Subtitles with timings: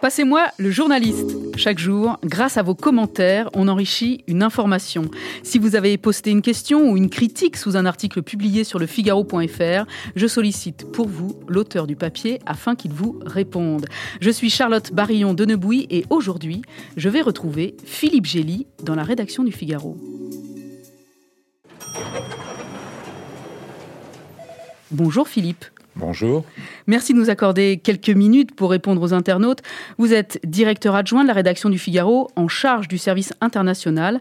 [0.00, 1.36] Passez-moi le journaliste.
[1.56, 5.10] Chaque jour, grâce à vos commentaires, on enrichit une information.
[5.42, 8.86] Si vous avez posté une question ou une critique sous un article publié sur le
[8.86, 13.86] figaro.fr, je sollicite pour vous l'auteur du papier afin qu'il vous réponde.
[14.20, 16.62] Je suis Charlotte Barillon de Nebouy et aujourd'hui,
[16.96, 19.96] je vais retrouver Philippe Gély dans la rédaction du Figaro.
[24.92, 25.64] Bonjour Philippe.
[25.96, 26.44] Bonjour.
[26.86, 29.62] Merci de nous accorder quelques minutes pour répondre aux internautes.
[29.96, 34.20] Vous êtes directeur adjoint de la rédaction du Figaro en charge du service international.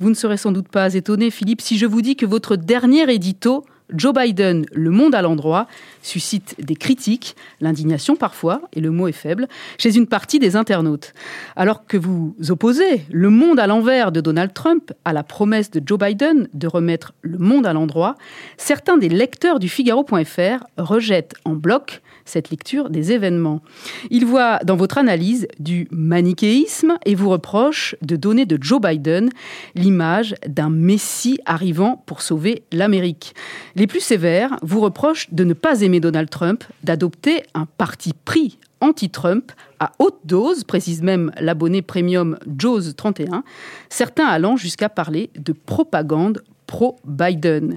[0.00, 3.08] Vous ne serez sans doute pas étonné, Philippe, si je vous dis que votre dernier
[3.12, 5.66] édito Joe Biden, le monde à l'endroit,
[6.02, 11.12] suscite des critiques, l'indignation parfois, et le mot est faible, chez une partie des internautes.
[11.56, 15.82] Alors que vous opposez le monde à l'envers de Donald Trump à la promesse de
[15.84, 18.16] Joe Biden de remettre le monde à l'endroit,
[18.56, 23.62] certains des lecteurs du Figaro.fr rejettent en bloc cette lecture des événements.
[24.10, 29.30] Ils voient dans votre analyse du manichéisme et vous reprochent de donner de Joe Biden
[29.74, 33.34] l'image d'un messie arrivant pour sauver l'Amérique.
[33.82, 38.60] Les plus sévères vous reprochent de ne pas aimer Donald Trump, d'adopter un parti pris
[38.80, 43.42] anti-Trump à haute dose, précise même l'abonné premium Jaws 31,
[43.88, 47.76] certains allant jusqu'à parler de propagande pro-Biden.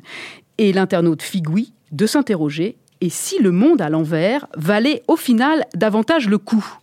[0.60, 6.30] Et l'internaute Figui de s'interroger et si le monde à l'envers valait au final davantage
[6.30, 6.78] le coup?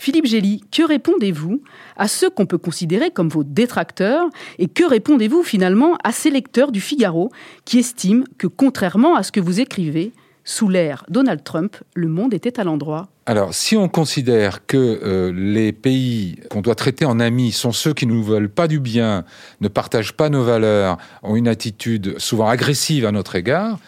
[0.00, 1.60] Philippe Gély, que répondez-vous
[1.98, 6.72] à ceux qu'on peut considérer comme vos détracteurs et que répondez-vous finalement à ces lecteurs
[6.72, 7.30] du Figaro
[7.66, 12.32] qui estiment que contrairement à ce que vous écrivez, sous l'ère Donald Trump, le monde
[12.32, 13.08] était à l'endroit?
[13.26, 17.92] Alors, si on considère que euh, les pays qu'on doit traiter en amis sont ceux
[17.92, 19.26] qui ne nous veulent pas du bien,
[19.60, 23.78] ne partagent pas nos valeurs, ont une attitude souvent agressive à notre égard,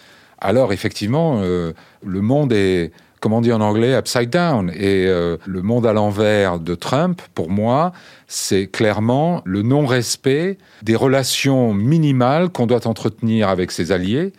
[0.42, 1.72] alors effectivement, euh,
[2.04, 2.92] le monde est,
[3.22, 4.70] comme on dit en anglais, upside down.
[4.74, 7.92] Et euh, le monde à l'envers de Trump, pour moi,
[8.26, 14.32] c'est clairement le non-respect des relations minimales qu'on doit entretenir avec ses alliés.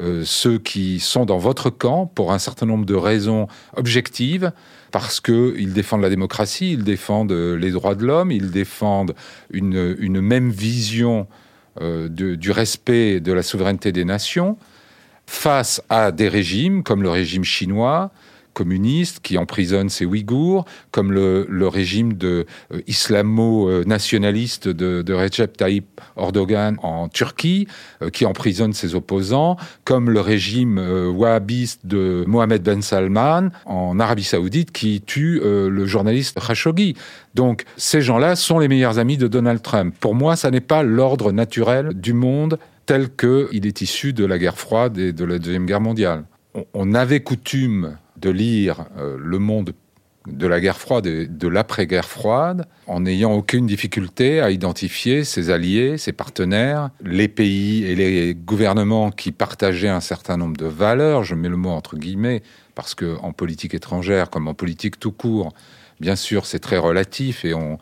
[0.00, 4.50] Euh, ceux qui sont dans votre camp pour un certain nombre de raisons objectives,
[4.90, 9.14] parce qu'ils défendent la démocratie, ils défendent les droits de l'homme, ils défendent
[9.52, 11.28] une, même vision
[11.80, 14.56] du respect de la souveraineté des nations
[15.26, 18.10] face à des régimes comme le régime chinois,
[18.56, 26.78] communiste qui emprisonne ces Ouïghours, comme le, régime de euh, islamo-nationaliste de, Recep Tayyip Erdogan
[26.82, 27.68] en Turquie,
[28.00, 34.00] euh, qui emprisonne ses opposants, comme le régime euh, wahhabiste de Mohamed Ben Salman en
[34.00, 36.96] Arabie Saoudite, qui tue le journaliste Khashoggi.
[37.34, 39.94] Donc ces gens-là sont les meilleurs amis de Donald Trump.
[40.00, 44.38] Pour moi, ça n'est pas l'ordre naturel du monde tel qu'il est issu de la
[44.38, 46.24] guerre froide et de la Deuxième Guerre mondiale.
[46.72, 49.72] On avait coutume de lire euh, le monde
[50.26, 55.50] de la guerre froide et de l'après-guerre froide en n'ayant aucune difficulté à identifier ses
[55.50, 61.24] alliés, ses partenaires, les pays et les gouvernements qui partageaient un certain nombre de valeurs,
[61.24, 62.42] je mets le mot entre guillemets,
[62.74, 65.52] parce qu'en politique étrangère comme en politique tout court,
[66.00, 67.78] bien sûr c'est très relatif et on,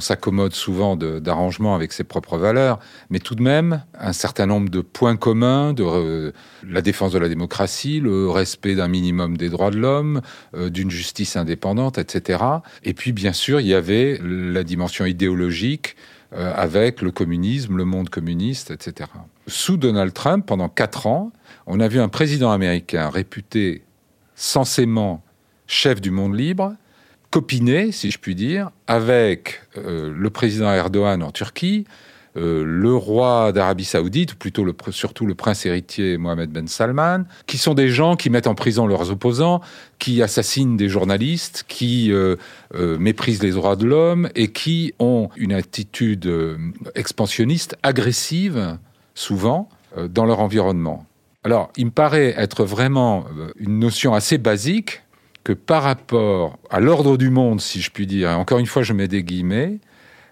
[0.00, 2.78] s'accommode souvent d'arrangements avec ses propres valeurs,
[3.10, 6.32] mais tout de même, un certain nombre de points communs, de
[6.66, 10.22] la défense de la démocratie, le respect d'un minimum des droits de l'homme,
[10.54, 12.42] euh, d'une justice indépendante, etc.
[12.82, 15.96] Et puis, bien sûr, il y avait la dimension idéologique
[16.32, 19.10] euh, avec le communisme, le monde communiste, etc.
[19.46, 21.30] Sous Donald Trump, pendant quatre ans,
[21.66, 23.84] on a vu un président américain réputé
[24.34, 25.22] censément
[25.66, 26.74] chef du monde libre,
[27.34, 31.84] copiné, si je puis dire, avec euh, le président Erdogan en Turquie,
[32.36, 37.58] euh, le roi d'Arabie Saoudite, ou plutôt surtout le prince héritier Mohamed Ben Salman, qui
[37.58, 39.62] sont des gens qui mettent en prison leurs opposants,
[39.98, 42.36] qui assassinent des journalistes, qui euh,
[42.72, 46.32] méprisent les droits de l'homme et qui ont une attitude
[46.94, 48.78] expansionniste, agressive,
[49.16, 49.68] souvent,
[50.08, 51.04] dans leur environnement.
[51.42, 53.24] Alors, il me paraît être vraiment
[53.58, 55.03] une notion assez basique
[55.44, 58.92] que par rapport à l'ordre du monde, si je puis dire, encore une fois je
[58.92, 59.78] mets des guillemets,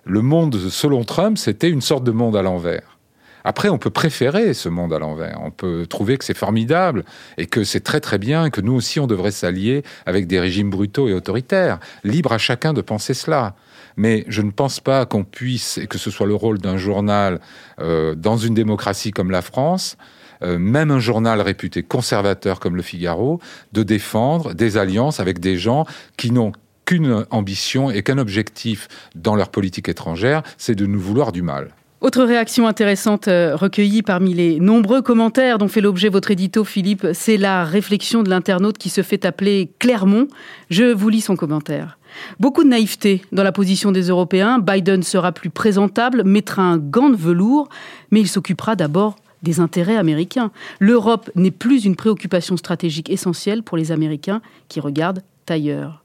[0.05, 2.99] le monde selon Trump, c'était une sorte de monde à l'envers.
[3.45, 5.41] Après, on peut préférer ce monde à l'envers.
[5.43, 7.05] On peut trouver que c'est formidable
[7.39, 10.71] et que c'est très très bien que nous aussi on devrait s'allier avec des régimes
[10.71, 11.81] brutaux et autoritaires.
[12.05, 13.55] Libre à chacun de penser cela.
[13.97, 17.41] Mais je ne pense pas qu'on puisse, et que ce soit le rôle d'un journal
[17.81, 19.99] euh, dans une démocratie comme la France,
[20.43, 23.41] euh, même un journal réputé conservateur comme Le Figaro,
[23.73, 25.85] de défendre des alliances avec des gens
[26.17, 26.53] qui n'ont
[26.85, 31.69] qu'une ambition et qu'un objectif dans leur politique étrangère, c'est de nous vouloir du mal.
[32.03, 37.07] Autre réaction intéressante euh, recueillie parmi les nombreux commentaires dont fait l'objet votre édito, Philippe,
[37.13, 40.27] c'est la réflexion de l'internaute qui se fait appeler Clermont.
[40.69, 41.99] Je vous lis son commentaire.
[42.41, 44.59] Beaucoup de naïveté dans la position des Européens.
[44.59, 47.69] Biden sera plus présentable, mettra un gant de velours,
[48.11, 50.51] mais il s'occupera d'abord des intérêts américains.
[50.81, 56.03] L'Europe n'est plus une préoccupation stratégique essentielle pour les Américains qui regardent ailleurs.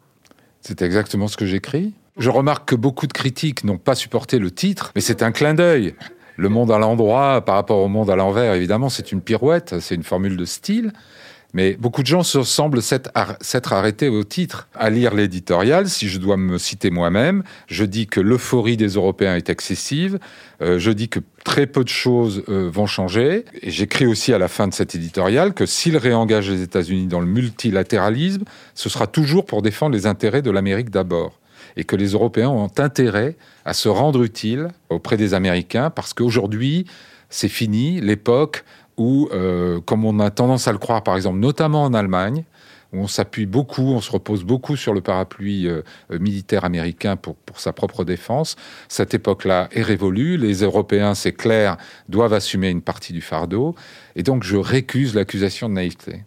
[0.61, 1.93] C'est exactement ce que j'écris.
[2.17, 5.53] Je remarque que beaucoup de critiques n'ont pas supporté le titre, mais c'est un clin
[5.53, 5.93] d'œil.
[6.35, 9.95] Le monde à l'endroit par rapport au monde à l'envers, évidemment, c'est une pirouette, c'est
[9.95, 10.93] une formule de style.
[11.53, 14.67] Mais beaucoup de gens se semblent s'être arrêtés au titre.
[14.75, 19.35] À lire l'éditorial, si je dois me citer moi-même, je dis que l'euphorie des Européens
[19.35, 20.19] est excessive,
[20.61, 24.37] euh, je dis que très peu de choses euh, vont changer, et j'écris aussi à
[24.37, 28.43] la fin de cet éditorial que s'il réengage les États-Unis dans le multilatéralisme,
[28.75, 31.39] ce sera toujours pour défendre les intérêts de l'Amérique d'abord
[31.75, 36.85] et que les Européens ont intérêt à se rendre utiles auprès des Américains parce qu'aujourd'hui,
[37.29, 38.63] c'est fini l'époque
[38.97, 42.43] où, euh, comme on a tendance à le croire, par exemple, notamment en Allemagne,
[42.93, 47.15] où on s'appuie beaucoup, on se repose beaucoup sur le parapluie euh, euh, militaire américain
[47.15, 48.55] pour, pour sa propre défense.
[48.87, 50.37] Cette époque-là est révolue.
[50.37, 51.77] Les Européens, c'est clair,
[52.07, 53.75] doivent assumer une partie du fardeau.
[54.15, 56.23] Et donc, je récuse l'accusation de naïveté.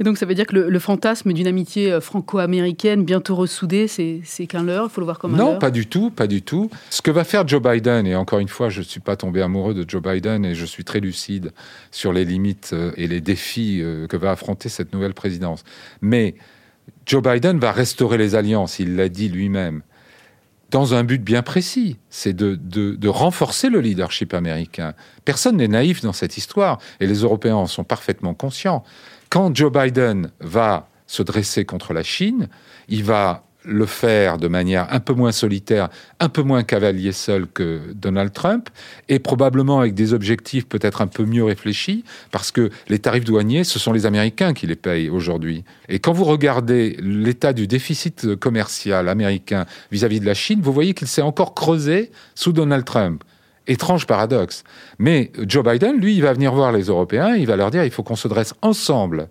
[0.00, 4.46] Et donc ça veut dire que le, fantasme d'une amitié euh, franco-américaine bientôt ressoudée, c'est
[4.46, 6.70] qu'un leurre, il faut le voir comme un Non, pas du tout, pas du tout.
[6.90, 9.42] Ce que va faire Joe Biden, et encore une fois, je ne suis pas tombé
[9.42, 11.52] amoureux de Joe Biden et je suis très lucide
[11.90, 15.64] sur les limites euh, et les défis euh, que va affronter cette nouvelle présidence.
[16.00, 16.34] Mais
[17.06, 19.82] Joe Biden va restaurer les alliances, il l'a dit lui-même
[20.74, 24.94] dans un but bien précis, c'est de, de, de, renforcer le leadership américain.
[25.24, 28.82] Personne n'est naïf dans cette histoire, et les Européens en sont parfaitement conscients
[29.34, 32.46] quand Joe Biden va se dresser contre la Chine,
[32.86, 35.88] il va le faire de manière un peu moins solitaire,
[36.20, 38.68] un peu moins cavalier seul que Donald Trump,
[39.08, 43.64] et probablement avec des objectifs peut-être un peu mieux réfléchis, parce que les tarifs douaniers,
[43.64, 45.64] ce sont les Américains qui les payent aujourd'hui.
[45.88, 50.94] Et quand vous regardez l'état du déficit commercial américain vis-à-vis de la Chine, vous voyez
[50.94, 53.24] qu'il s'est encore creusé sous Donald Trump.
[53.66, 54.64] Étrange paradoxe.
[54.98, 57.90] Mais Joe Biden, lui, il va venir voir les Européens, il va leur dire il
[57.90, 59.28] faut qu'on se dresse ensemble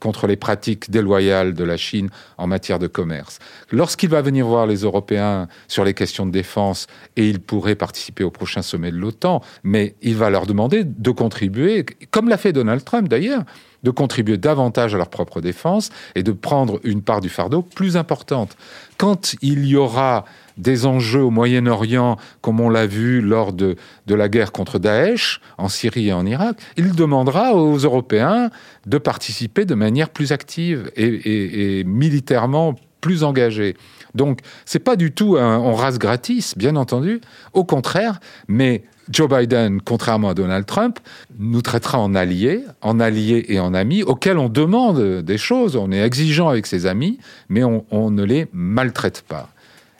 [0.00, 2.08] contre les pratiques déloyales de la Chine
[2.38, 3.38] en matière de commerce.
[3.70, 6.86] Lorsqu'il va venir voir les Européens sur les questions de défense,
[7.16, 11.10] et il pourrait participer au prochain sommet de l'OTAN, mais il va leur demander de
[11.10, 13.44] contribuer, comme l'a fait Donald Trump d'ailleurs,
[13.82, 17.96] de contribuer davantage à leur propre défense et de prendre une part du fardeau plus
[17.96, 18.56] importante.
[18.98, 20.24] Quand il y aura
[20.58, 25.68] des enjeux au Moyen-Orient, comme on l'a vu lors de, la guerre contre Daesh en
[25.68, 28.50] Syrie et en Irak, il demandera aux Européens
[28.86, 33.76] de participer de manière plus active et, militairement plus engagée.
[34.14, 37.20] Donc, c'est pas du tout un on rase gratis, bien entendu.
[37.52, 41.00] Au contraire, mais Joe Biden, contrairement à Donald Trump,
[41.38, 45.76] nous traitera en alliés, en alliés et en amis, auxquels on demande des choses.
[45.76, 47.18] On est exigeant avec ses amis,
[47.48, 49.48] mais on ne les maltraite pas.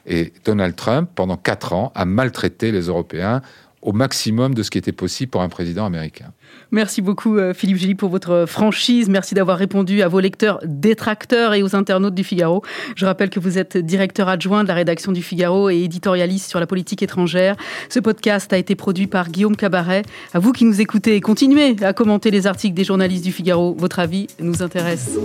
[0.06, 3.42] Et Donald Trump, pendant quatre ans, a maltraité les Européens
[3.82, 6.32] au maximum de ce qui était possible pour un président américain.
[6.70, 9.08] Merci beaucoup euh, Philippe Gély pour votre franchise.
[9.08, 12.62] Merci d'avoir répondu à vos lecteurs détracteurs et aux internautes du Figaro.
[12.96, 16.60] Je rappelle que vous êtes directeur adjoint de la rédaction du Figaro et éditorialiste sur
[16.60, 17.56] la politique étrangère.
[17.88, 20.02] Ce podcast a été produit par Guillaume Cabaret.
[20.34, 23.74] À vous qui nous écoutez, continuez à commenter les articles des journalistes du Figaro.
[23.78, 25.18] Votre avis nous intéresse.